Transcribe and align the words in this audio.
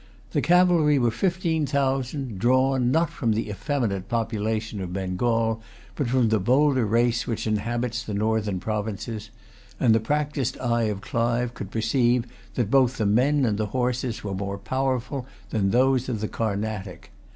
The 0.31 0.41
cavalry 0.41 0.97
were 0.97 1.11
fifteen 1.11 1.67
thousand, 1.67 2.39
drawn, 2.39 2.89
not 2.89 3.11
from 3.11 3.33
the 3.33 3.51
effeminate 3.51 4.09
population 4.09 4.81
of 4.81 4.93
Bengal, 4.93 5.61
but 5.95 6.09
from 6.09 6.29
the 6.29 6.39
bolder 6.39 6.87
race 6.87 7.27
which 7.27 7.45
inhabits 7.45 8.01
the 8.01 8.15
northern 8.15 8.59
provinces; 8.59 9.29
and 9.79 9.93
the 9.93 9.99
practised 9.99 10.57
eye 10.57 10.85
of 10.85 11.01
Clive 11.01 11.53
could 11.53 11.69
perceive 11.69 12.25
that 12.55 12.71
both 12.71 12.97
the 12.97 13.05
men 13.05 13.45
and 13.45 13.59
the 13.59 13.67
horses 13.77 14.23
were 14.23 14.33
more 14.33 14.57
powerful 14.57 15.27
than 15.51 15.69
those 15.69 16.09
of 16.09 16.19
the 16.19 16.27
Carnatic. 16.27 17.11